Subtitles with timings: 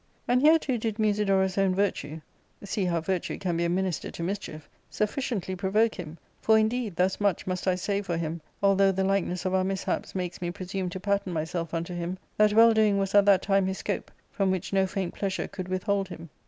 [0.27, 2.21] "And hereto did Musidorus' own virtue—
[2.63, 7.21] see how virtue can be a minister to mischief— sufficiently provoke him; for, indeed, thus
[7.21, 10.89] much must I say for him, although the likeness of our mishaps makes me presume
[10.89, 14.49] to pattern myself unto him, that well doing was at that time his scope, from
[14.49, 16.31] which no faint pleasure could withhold him.